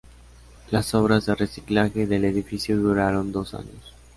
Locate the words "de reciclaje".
1.27-2.07